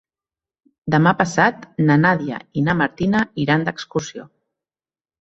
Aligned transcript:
Demà 0.95 1.13
passat 1.19 1.69
na 1.91 1.99
Nàdia 2.05 2.41
i 2.63 2.67
na 2.71 2.77
Martina 2.83 3.25
iran 3.47 3.71
d'excursió. 3.71 4.31